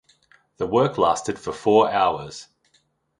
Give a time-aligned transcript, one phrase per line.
[0.57, 2.47] The work lasted for four hours.